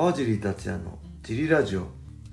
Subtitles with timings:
[0.00, 1.86] 川尻達也のジリラジオ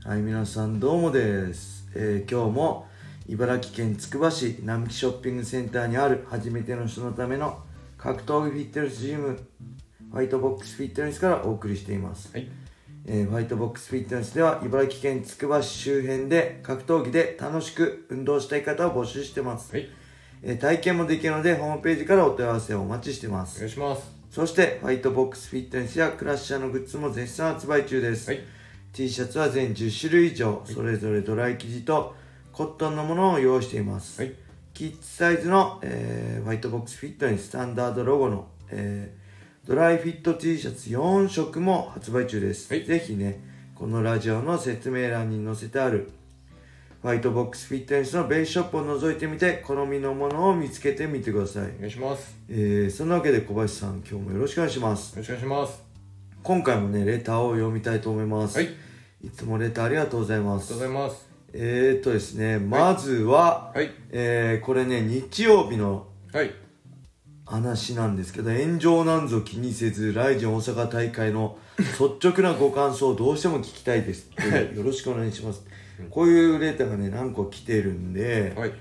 [0.05, 2.87] はい皆さんどうもです、えー今日も
[3.27, 7.61] 茨城県つくば市並木ショッピングセンターにある初めての人のための
[7.97, 9.37] 格闘技フィットネスジム
[10.13, 12.47] ファイトボックスフィットネスからお送りしています、はい。
[13.05, 19.89] えーファイトボックスフィットネスでは茨城県つくば市周辺で格闘技で楽しく運動したい方を募集してます、はい。
[20.41, 24.16] えー体験もできるのでホームページからお問い合わせをお待ちしてまおす願いします。
[24.29, 28.41] そしてファイトボックスフィットネスやクラッシャーのグッズも絶賛発売中です、はい。
[28.93, 32.15] T シャツは全10種類以上、それぞれドライ生地と
[32.51, 34.33] コットンのものを用意しています、はい。
[34.73, 42.85] キッズサイズの、えーファイトボックスフィットネススタンダードロゴの、えードライフィット T シャツ4色も発売中です、はい。
[42.85, 43.43] ぜひね
[43.75, 46.09] このラジオの説明欄に載せてある
[47.07, 52.35] ファイトボックスフィットネスのベースショップを覗いてみて好みのものを見つけてみてください、お願いします。
[52.49, 55.83] えーそんなわけで小林さん今日もよろしくお願いしますよろしくお願いします。
[56.43, 58.67] 今回もねレターを読みたいと思います、はい。
[58.67, 58.69] あ
[59.21, 61.29] りいつもレターありがとうございますがとうございます。
[61.53, 63.89] えー、っとですね、まずは、はい。
[64.09, 66.51] えーこれね、日曜日のはい。
[67.45, 74.29] 話なんですけど、炎上なんぞ気にせず、ライジン大阪大会の率直なご感想をどうしても聞きたいです。
[74.35, 75.63] はいよろしくお願いします。
[76.09, 78.71] こういうレターがね、何個来てるんで、はい。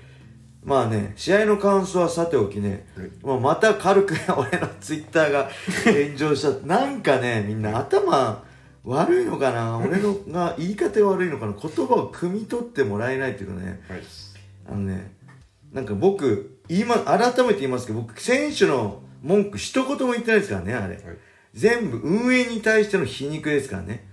[0.63, 5.49] まあね、試合の感想はさておきね、はいまあ、また軽く俺のツイッターが
[5.85, 6.51] 炎上した。
[6.67, 8.43] なんかね、みんな頭
[8.83, 9.77] 悪いのかな？
[9.77, 11.53] 俺のが言い方が悪いのかな？
[11.53, 14.01] 言葉を汲み取ってもらえないっていうかね、はい。
[14.69, 15.13] あのね、
[15.71, 20.95] なんか僕、今、改めて言いますけど、僕、選手の文句一言も言ってないですからね、あれ。
[20.95, 21.03] はい。
[21.53, 24.05] 全部運営に対しての皮肉ですからね。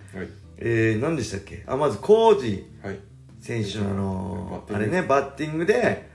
[0.59, 0.69] はい。
[0.69, 1.65] えー、何でしたっけ？
[1.67, 2.99] あ、まず、コージはい。
[3.41, 6.09] 選手のあのバッティングあれね、バッティングで、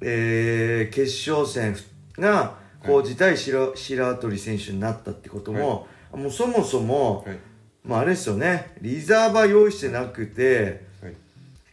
[0.00, 1.76] えー、決勝戦
[2.18, 7.38] が、コージ対白白鳥選手になったってことも、もうそもそも、はい。
[7.84, 11.14] まああれですよね、リザーバー用意してなくて、はい。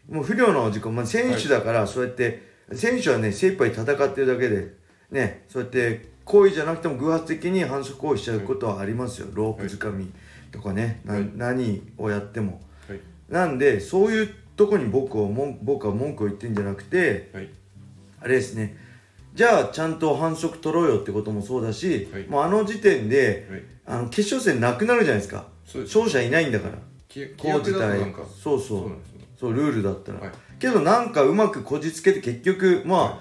[0.10, 4.74] もう不良の事故、まあ、選手だから、そうやって、選手はね、精一杯戦ってるだけで、
[5.10, 9.28] ね、そうやって、行為じゃなくても偶発的に反則行為しちゃうことはありますよ。
[9.34, 10.12] ロープ掴み
[10.52, 12.62] とかね、なはい何をやっても。
[12.88, 13.00] はい。
[13.30, 17.50] なんで、そういうとこに僕を文僕は文句を言ってんじゃなくて、はい。
[18.22, 18.78] あれですね、
[19.34, 23.64] じゃあちゃんと反則取ろうよってこともそうだし、はいもうあの時点で、はい。
[23.86, 25.48] あの決勝戦なくなるじゃないですか。
[25.66, 26.78] 勝者いないんだから。
[27.08, 27.74] きこう自。
[27.74, 28.92] そうそう
[29.40, 29.58] そうね。
[29.58, 33.20] ルールだったら、はいけどなんかうまくこじつけて結局まあ、は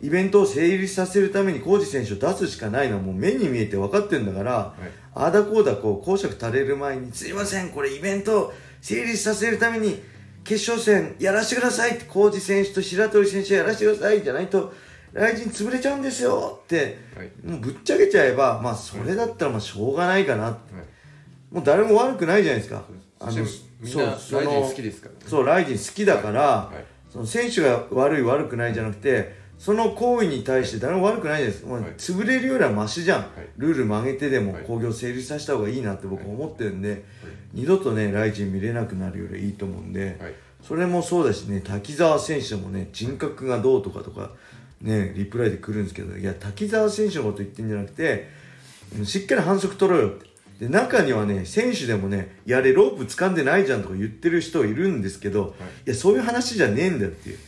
[0.00, 5.07] イベントを成立させるために浩二選手を出すしかないのはもう目に見えて分かってるんだから、はい。
[5.18, 10.00] ああだこうだこう公爵垂れる前に「すいませんこれイベントを成立させるために
[10.44, 14.72] 決勝戦やらせてください」って浩二選手と白鳥選手やらせてくださいじゃないと
[15.12, 17.30] 来陣潰れちゃうんですよってはい。
[17.44, 21.54] もうぶっちゃけちゃえばまあそれだったらまあしょうがないかなはい。
[21.54, 22.84] もう誰も悪くないじゃないですか。
[23.20, 25.20] そしてみんな、ライジそのン好きですからね。
[25.26, 26.84] そう、ライジン好きだから、はい。
[27.12, 31.66] その選手が悪い悪くないじゃなくて、その行為に対して誰も悪くないです。
[31.66, 33.20] もうはい潰れるよりはマシじゃん。
[33.22, 33.24] い
[33.56, 37.04] ルール曲げてでもはい興行成立させた方がいいなって僕はい思ってるんで、
[37.52, 40.34] 二度とね、 RIZIN 見れなくなるよりいいと思うんで、はい。
[40.62, 44.30] それもそうだしね、滝沢選手もね、人格がどうとかとか、
[44.80, 48.28] ね、リプライで来るんですけど、いや、滝沢選手のこと言ってんじゃなくて、
[48.96, 50.26] うんしっかり反則取ろうよって。
[50.60, 55.54] で、中にはね、選手でもね、いや、あれロープ掴んでないじゃんとか言ってる人いるんですけど、
[55.86, 57.38] いや、そういう話じゃねえんだよっていう。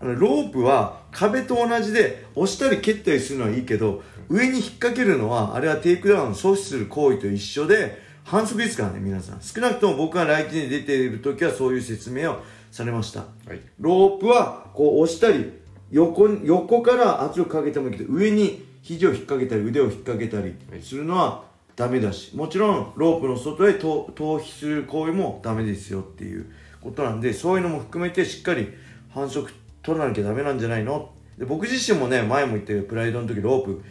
[0.00, 9.40] あの、ロープは壁と同じで、押したり蹴ったりするのはいいけど、上に引っ掛けるのは、あれはテイクダウンを阻止する行為と一緒で、反則ですからね、皆さん。
[9.40, 12.36] 少なくとも僕が RIZIN に出ている時はそういう説明を
[12.70, 13.20] されました。
[13.20, 13.60] はい。
[13.80, 15.50] ロープはこう押したり
[15.90, 21.44] 横に横から圧力かけてもいいけど上に肘を引っ掛けたり腕を引っ掛けたりするのは
[21.76, 26.46] ダメだしもちろんロープの外へ逃逃避する行為もダメですよっていう
[26.80, 28.68] ことなんでそういうのも含めてしっかり
[29.10, 29.52] 反則
[29.88, 31.10] 取らなきゃダメなんじゃないの？
[31.38, 33.82] で僕自身もね前も言ったけどプライドの時ロープ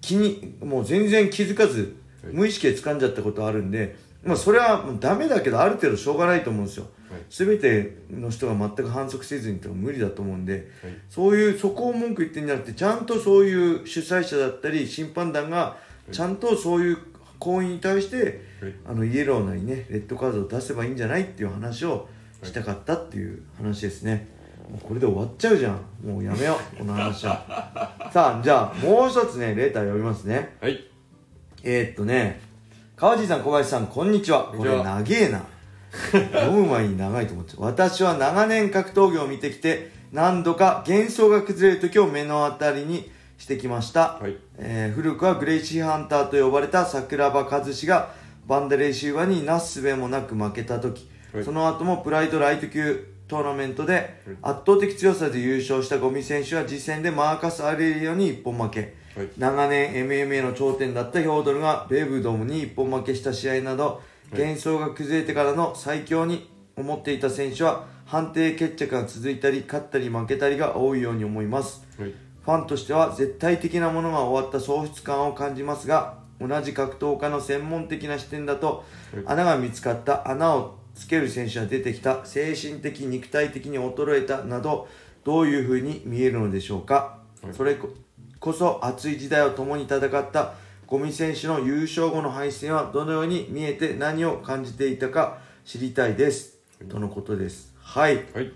[0.00, 2.32] 気にもう全然気づかずはい。
[2.32, 6.86] 無意識で掴んじゃったことあるんで、まあそれはダメだけどある程度しょうがないと思うんですよ。
[7.10, 7.20] はい。
[7.30, 10.62] 全ての人が全く反則せずにってのは無理だと思うんで、はい。
[11.08, 15.76] そういうそこを文句言ってんじゃなくてちゃんとそういう主催者だったり審判団が
[16.10, 16.98] ちゃんとそういう
[17.38, 18.74] 行為に対して、はい。
[18.86, 22.08] あのイエローなりねレッドカードを出せばいいんじゃないっていう話を
[22.42, 24.28] したかったっていう話ですね、
[24.70, 25.80] もうこれで終わっちゃうじゃん。
[26.04, 28.10] もうやめようこの話は。
[28.12, 30.56] さあじゃあもう一つねレーター読みますね。
[30.60, 30.84] はい。
[31.62, 32.40] えー、っとね
[32.96, 34.52] 川地さん小林さんこんにちは。
[34.56, 35.42] これ長えな。
[36.32, 37.62] 読む前に長いと思っちゃう。
[37.62, 44.36] 私は長年格闘技を見てきて何度か幻想が崩れる時を目の当たりにしてきました、はい。
[44.58, 48.12] えー古くはグレイシーハンターと呼ばれた桜庭和志が
[48.46, 51.44] バンダレーシーバになすすべもなく負けた時、はい。
[51.44, 59.28] その後もプライドライト級トーナメントで圧倒的強さで優勝したゴミ選手は次戦でマーカス・アレリオに一本負け、はい。
[59.36, 64.00] 長年 MMA の頂点だったヒョードルがベブドムに一本負けした試合など
[64.32, 71.86] 幻想が崩れてからの最強に思っていた選手は判定決着が続いたり勝ったり負けたりが多いように思います。
[71.98, 72.10] はい。
[72.10, 78.84] ファンとしては絶対的なものが終わった喪失感を感じますが同じ格闘家の専門的な視点だと
[79.24, 84.88] 穴が見つかった穴をつける選手が出てきた精神的肉体的に衰えたなど
[85.24, 87.54] どういうふうに見えるのでしょうか、はい。
[87.54, 87.90] それこ
[88.40, 90.54] こそ熱い時代を共に戦った
[90.86, 96.58] ゴミ選手の優勝後の敗戦はどのように見えて何を感じていたか知りたいです、
[96.88, 97.74] とのことです。
[97.80, 98.24] はい。
[98.32, 98.52] はい。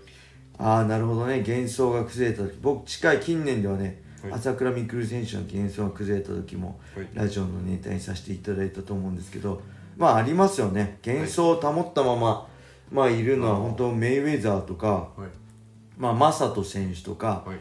[0.57, 1.39] ああなるほどね。
[1.45, 2.57] 幻想が崩れた時。
[2.61, 4.33] 僕近い近年ではね、はい。
[4.33, 7.09] 朝倉未来選手の幻想が崩れた時も、はい。
[7.13, 9.61] ラジオのネタにさせていただいたと思うんですけど
[9.97, 10.99] まあありますよね。
[11.05, 12.47] 幻想を保ったまま、
[12.91, 15.29] まあいるのは本当メイウェザーとか、はい。
[15.97, 17.57] まあ、マサト選手とか、はい。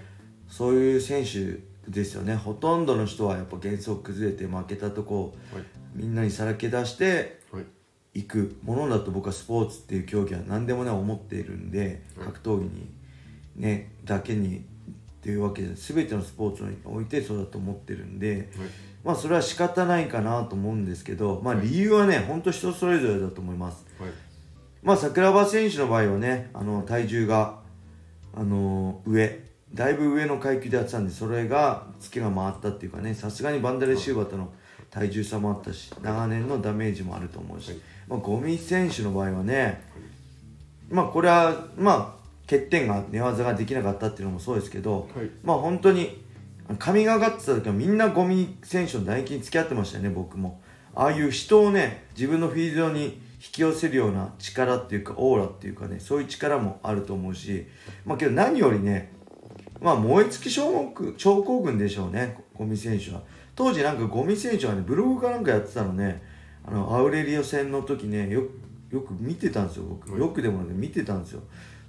[0.49, 1.61] そういう選手
[1.91, 2.35] ですよね。
[2.35, 5.65] ほとんどの人はやっぱ幻想崩れて負けたとこをはい。
[5.95, 7.65] みんなにさらけ出してはい。
[8.13, 12.27] 行くものだと僕はスポーツっていう競技は何でもね思っているんではい。
[12.27, 12.91] 格闘技に
[13.57, 14.65] ねだけに
[15.21, 18.51] っていうわけで全てのスポーツにおいてそうだと思ってるんで
[19.05, 23.85] まあそれは仕方ないかなと思うんですけどまあ理由はね本当人それぞれだと思います。
[23.99, 24.11] はい。
[24.83, 27.61] まあ桜庭選手の場合はねあの体重が
[28.35, 29.41] あの上
[29.75, 34.51] だいぶ上の階級でやってたんでそれがツケが回ったっていうかねさすがにバンダレシューバーとの
[34.89, 37.79] 体重差もあったし長年のダメージもあると思うし、はい。
[38.09, 39.83] まあ、ゴミ選手の場合はね
[40.91, 42.20] まあこれはまあ
[42.51, 45.31] 欠点が寝技ができなかったっていうのもそうですけど、はい。
[45.45, 46.25] まあ本当に
[46.81, 50.61] 神がかってた時はみんなゴミ選手の唾液に付き合ってましたよね僕も。
[50.97, 53.21] ああいう人をね自分のフィールドに引
[53.53, 57.67] き寄せるような力っていうかオーラっていうかねそういう力もあると思うし
[58.05, 59.13] まあけど何よりね
[59.81, 60.63] まあ燃え尽き症
[61.43, 63.23] 候群でしょうねゴミ選手は。
[63.55, 66.23] 当時なんかゴミ選手はねブログかなんかやってたのね
[66.67, 68.43] あのアウレリオ戦の時ねよ
[68.91, 70.11] よく見てたんですよ僕。
[70.11, 70.21] はい。
[70.21, 71.43] よくでもね見てたんですよ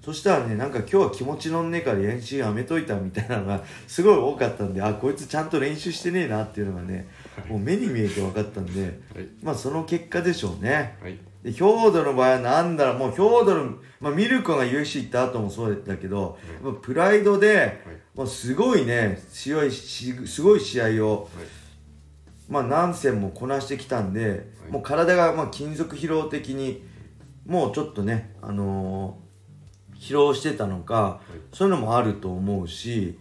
[0.03, 7.07] そしたらねなんか今日は気持ちのんねえから練習やめといたみたいなのが すごい多かったんであこいつちゃんと練習してねえなっていうのがね
[7.47, 8.81] もう目に見えて分かったんで
[9.15, 9.27] はい。
[9.43, 10.97] まあその結果でしょうね。
[11.01, 11.19] はい。
[11.43, 13.63] でヒョードルの場合はなんだろうもうヒョードル、
[13.99, 17.81] まあ、ミルコが UFC 行った後もそうだけど、やっぱプライドで、
[18.13, 21.29] もうすごいね強いしすごい試合を、
[22.47, 24.71] まあ、何戦もこなしてきたんで、い。
[24.71, 26.83] もう体がまあ金属疲労的に
[27.47, 29.20] もうちょっとね、あのー
[30.01, 31.21] 疲労してたのか、
[31.53, 33.19] そういうのもあると思うし、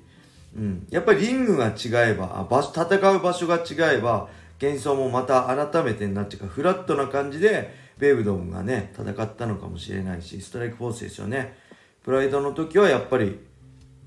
[0.56, 4.28] うん、やっぱりリングが違えばあ場所戦う場所が違えば
[4.60, 11.56] 幻想もまた改めてになっちゃうからフラットな感じでベイブドンがね戦ったのかもしれないしストライクフォースですよね。
[12.02, 13.38] プライドの時はやっぱり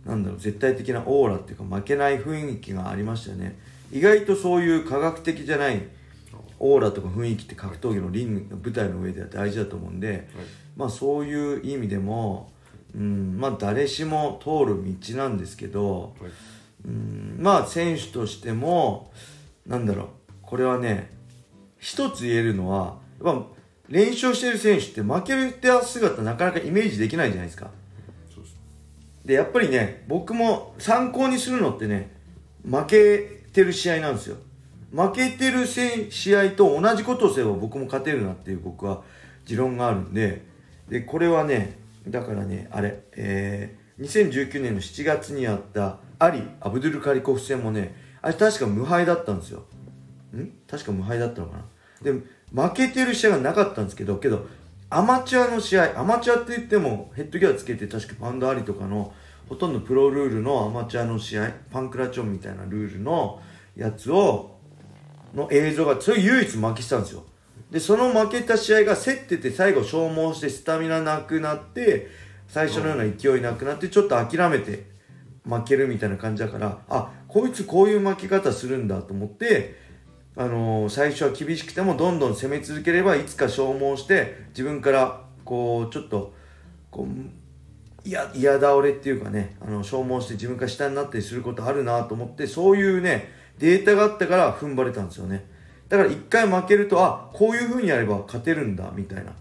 [0.04, 3.58] なんだろう絶対的なオーラっていうか負けない雰囲気がありましたよね。
[3.92, 5.82] 意外とそういう科学的じゃない
[6.60, 10.28] オーラとか雰囲気って格闘技のリング舞台の上では大事だと思うんで、
[10.76, 12.53] まあそういう意味でも、
[12.96, 16.32] うん、まあ誰しも通る道なんですけど、はい。
[16.86, 19.12] うん、まあ選手としても
[19.66, 20.08] なんだろう
[20.42, 21.10] これはね
[21.80, 23.46] 一つ言えるのはやっぱ
[23.90, 27.70] 練習してる選手って負けた姿なかなかイメージできないじゃないですか。
[29.26, 32.12] でやっぱりね僕も参考にするのってね
[32.70, 33.18] 負け
[33.54, 34.38] てる試合なんですよ。
[34.92, 39.02] 負けてるせ試合と同じことをすれば僕も勝てるなっていう僕は
[39.46, 40.46] 持論があるんで
[40.88, 49.66] でこれはねだからねあれえー、2019年の7月にあったアリ・アブドゥル・カリコフ戦もねあれ確か無敗だったんですよ。
[50.36, 50.50] ん？
[50.68, 51.66] 確か無敗だったのかな？
[52.02, 52.12] で
[52.54, 54.46] 負けてる試合がなかったんですけどけど
[54.90, 59.14] アマチュアの試合アマチュアって言ってもヘッドギアつけて確かパンドアリとかの
[59.50, 63.42] ほとんどプロルールのアマチュアの試合パンクラチョンみたいなルールの
[63.76, 64.58] やつを
[65.34, 67.26] の映像がそれ唯一負けてたんですよ。
[67.74, 72.08] でその負けた試合が競ってて最後消耗してスタミナなくなって
[72.48, 74.86] 最初のような勢いなくなってちょっと諦めて
[75.44, 79.76] 負けるみたいな感じだからあこいつこういう負け方するんだと思って
[80.36, 86.36] あのー最初は厳しくてもどんどん攻め続ければいつか消耗して自分からこうちょっと
[86.92, 95.52] こう嫌倒れっていうかねあの消耗して自分から下になったりすることあるなと思ってそういうねデータがあったから踏ん張れたんですよね。
[95.94, 99.32] だから一回負けるとあこういう風にやれば勝てるんだみたいな。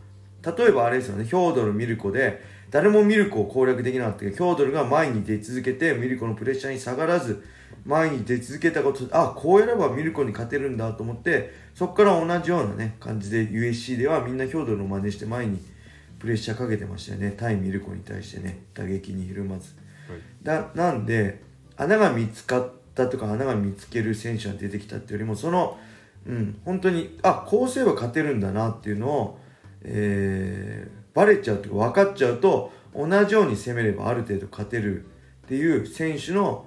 [0.54, 7.42] 例えばあれですよねヒョードルミルコで誰もミルコを攻略できなかったけどヒョードルが前に出続けてミルコのプレッシャーに下がらず
[7.86, 15.58] 前に出続けたことであこうやればミルコに勝てるんだと思ってそこから同じようなね感じで USC ではみんなヒョードルの真似して前に
[16.18, 17.34] プレッシャーかけてましたよね。
[17.34, 19.74] 対ミルコに対してね打撃にひるまず。
[20.42, 21.40] だなんで
[21.78, 25.78] 穴が見つかったとか穴が見つける選手が出てきたっていうよりもその、
[26.26, 29.38] うん、本当にあこうすれば勝てるんだなっていうのを、
[29.82, 36.66] えー、バレちゃうというか分かっちゃうと同じように攻めればある程度勝てるっていう選手の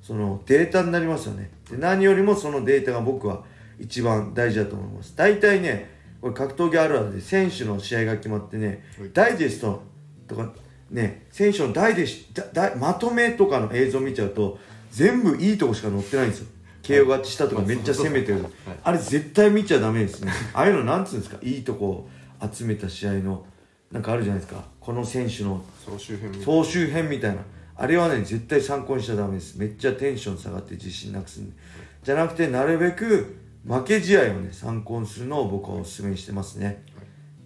[0.00, 1.50] そのデータになりますよね。
[1.70, 3.44] で何よりもそのデータが僕は
[3.78, 5.16] 一番大事だと思います。
[5.16, 5.90] 大体ね
[6.20, 9.10] これ格闘技あるあるで選手の試合が決まってね、はい。
[9.12, 9.82] ダイジェスト
[10.28, 10.52] とか
[10.90, 14.58] ね選手のダイジェストまとめとかの映像見ちゃうと
[14.90, 16.46] 全部いいとこしか載ってないんですよ
[16.82, 18.44] KO 勝ちしたとかめっちゃ攻めてる、
[18.82, 20.32] あれ絶対見ちゃダメですね。
[20.52, 21.38] ああいうのなんつうんですか？
[21.42, 22.08] いいとこを
[22.52, 23.46] 集めた試合の
[23.90, 24.64] なんかあるじゃないですか？
[24.80, 26.44] この選手の総集編みたいな。
[26.44, 27.42] 総集編みたいな。
[27.76, 29.58] あれはね絶対参考にしちゃダメです。
[29.58, 31.56] めっちゃテンション下がって自信なくすんで。
[32.02, 36.84] じゃなくてなるべく負け試合をね参考にするのを僕はお勧めにしてますね。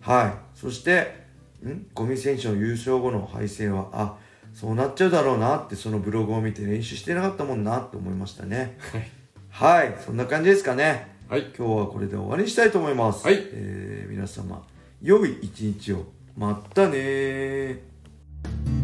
[0.00, 0.58] はい。
[0.58, 1.26] そして
[1.62, 1.86] ん？
[1.94, 4.16] ゴミ選手の優勝後の敗戦はあ
[4.54, 8.78] そうなっちゃうだろうなってそのブログを見て練習してなかったもんなって思いましたね。
[8.92, 9.10] はい
[9.58, 11.16] はいそんな感じですかね。
[11.30, 11.50] はい。
[11.56, 13.38] 今日はこれで終わりにしたいと思います、はい。
[13.40, 14.62] えー皆様
[15.00, 16.04] 良い一日を。
[16.36, 18.75] またねー